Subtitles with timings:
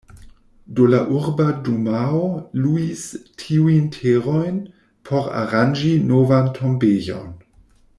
[0.77, 2.21] Do la Urba Dumao
[2.63, 3.05] luis
[3.43, 4.57] tiujn terojn
[5.11, 7.35] por aranĝi novan tombejon.